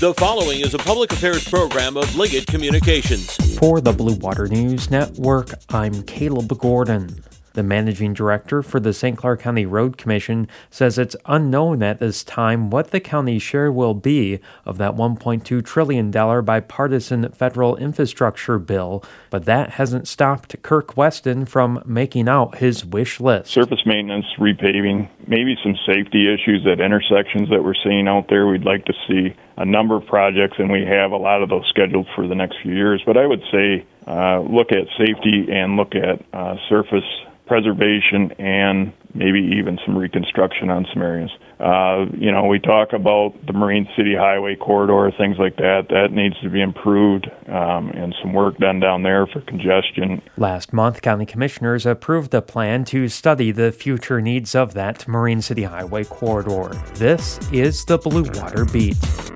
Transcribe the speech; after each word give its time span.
The 0.00 0.14
following 0.14 0.60
is 0.60 0.72
a 0.72 0.78
public 0.78 1.12
affairs 1.12 1.46
program 1.46 1.98
of 1.98 2.16
Liggett 2.16 2.46
Communications. 2.46 3.36
For 3.58 3.82
the 3.82 3.92
Blue 3.92 4.14
Water 4.14 4.48
News 4.48 4.90
Network, 4.90 5.50
I'm 5.68 6.04
Caleb 6.04 6.58
Gordon. 6.58 7.22
The 7.54 7.62
managing 7.62 8.14
director 8.14 8.62
for 8.62 8.78
the 8.78 8.92
St. 8.92 9.16
Clair 9.16 9.36
County 9.36 9.66
Road 9.66 9.96
Commission 9.96 10.46
says 10.70 10.98
it's 10.98 11.16
unknown 11.26 11.82
at 11.82 11.98
this 11.98 12.22
time 12.22 12.70
what 12.70 12.92
the 12.92 13.00
county's 13.00 13.42
share 13.42 13.72
will 13.72 13.94
be 13.94 14.38
of 14.64 14.78
that 14.78 14.94
$1.2 14.94 15.64
trillion 15.64 16.10
bipartisan 16.10 17.30
federal 17.32 17.76
infrastructure 17.76 18.58
bill, 18.58 19.02
but 19.30 19.46
that 19.46 19.70
hasn't 19.70 20.06
stopped 20.06 20.62
Kirk 20.62 20.96
Weston 20.96 21.44
from 21.44 21.82
making 21.84 22.28
out 22.28 22.58
his 22.58 22.84
wish 22.84 23.18
list. 23.18 23.50
Surface 23.50 23.84
maintenance, 23.84 24.26
repaving, 24.38 25.08
maybe 25.26 25.56
some 25.62 25.76
safety 25.86 26.32
issues 26.32 26.66
at 26.70 26.80
intersections 26.80 27.48
that 27.50 27.64
we're 27.64 27.74
seeing 27.82 28.06
out 28.06 28.26
there. 28.28 28.46
We'd 28.46 28.64
like 28.64 28.84
to 28.84 28.94
see 29.08 29.34
a 29.56 29.64
number 29.64 29.96
of 29.96 30.06
projects, 30.06 30.56
and 30.58 30.70
we 30.70 30.84
have 30.86 31.10
a 31.10 31.16
lot 31.16 31.42
of 31.42 31.48
those 31.48 31.66
scheduled 31.68 32.06
for 32.14 32.26
the 32.26 32.34
next 32.34 32.56
few 32.62 32.74
years. 32.74 33.02
But 33.04 33.16
I 33.16 33.26
would 33.26 33.42
say 33.50 33.84
uh, 34.06 34.40
look 34.40 34.72
at 34.72 34.86
safety 34.96 35.48
and 35.50 35.76
look 35.76 35.94
at 35.94 36.24
uh, 36.32 36.56
surface 36.68 37.04
preservation 37.50 38.30
and 38.38 38.92
maybe 39.12 39.40
even 39.58 39.76
some 39.84 39.98
reconstruction 39.98 40.70
on 40.70 40.86
some 40.94 41.02
areas. 41.02 41.30
Uh, 41.58 42.06
you 42.16 42.30
know, 42.30 42.46
we 42.46 42.60
talk 42.60 42.92
about 42.92 43.34
the 43.44 43.52
Marine 43.52 43.88
City 43.96 44.14
Highway 44.14 44.54
corridor, 44.54 45.10
things 45.18 45.36
like 45.36 45.56
that. 45.56 45.88
That 45.90 46.12
needs 46.12 46.38
to 46.42 46.48
be 46.48 46.62
improved 46.62 47.26
um, 47.48 47.90
and 47.90 48.14
some 48.22 48.34
work 48.34 48.56
done 48.58 48.78
down 48.78 49.02
there 49.02 49.26
for 49.26 49.40
congestion. 49.40 50.22
Last 50.36 50.72
month, 50.72 51.02
county 51.02 51.26
commissioners 51.26 51.86
approved 51.86 52.32
a 52.34 52.40
plan 52.40 52.84
to 52.84 53.08
study 53.08 53.50
the 53.50 53.72
future 53.72 54.20
needs 54.20 54.54
of 54.54 54.74
that 54.74 55.08
Marine 55.08 55.42
City 55.42 55.64
Highway 55.64 56.04
corridor. 56.04 56.80
This 56.94 57.40
is 57.52 57.84
the 57.84 57.98
Blue 57.98 58.30
Water 58.32 58.64
Beat. 58.64 59.29